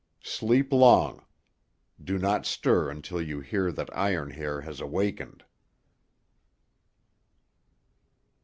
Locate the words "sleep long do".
0.23-2.17